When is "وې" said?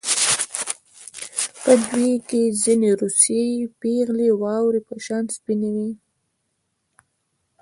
5.75-5.89